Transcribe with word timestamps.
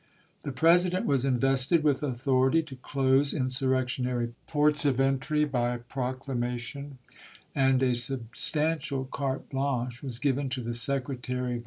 The 0.41 0.51
President 0.51 1.05
was 1.05 1.25
invested 1.25 1.83
vnth 1.83 2.01
authority 2.01 2.63
to 2.63 2.75
close 2.75 3.35
insurrection 3.35 4.07
ary 4.07 4.33
ports 4.47 4.83
of 4.83 4.99
entry 4.99 5.45
by 5.45 5.77
proclamation, 5.77 6.97
and 7.53 7.83
a 7.83 7.93
sub 7.93 8.33
stantial 8.33 9.07
carte 9.11 9.47
blanche 9.51 10.01
was 10.01 10.17
given 10.17 10.49
to 10.49 10.61
the 10.61 10.73
Secretary 10.73 10.73
of 10.73 10.89
376 10.89 10.89
ABRAHAM 10.89 11.13
LINCOLN 11.43 11.53
CHAP. 11.53 11.57
XXI. 11.59 11.59